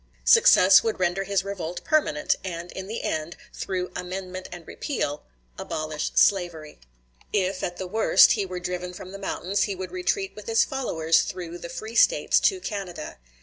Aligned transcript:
Success 0.25 0.81
would 0.81 0.99
render 0.99 1.25
his 1.25 1.43
revolt 1.43 1.83
permanent, 1.83 2.35
and 2.43 2.71
in 2.71 2.87
the 2.87 3.03
end, 3.03 3.37
through 3.53 3.91
"amendment 3.95 4.49
and 4.51 4.65
repeal," 4.65 5.21
abolish 5.59 6.11
slavery. 6.15 6.79
If, 7.31 7.61
at 7.61 7.77
the 7.77 7.85
worst, 7.85 8.31
he 8.31 8.43
were 8.43 8.59
driven 8.59 8.93
from 8.93 9.11
the 9.11 9.19
mountains 9.19 9.65
he 9.65 9.75
would 9.75 9.91
retreat 9.91 10.33
with 10.35 10.47
his 10.47 10.63
followers 10.65 11.21
through 11.21 11.59
the 11.59 11.69
free 11.69 11.93
States 11.95 12.39
to 12.39 12.59
Canada. 12.59 13.19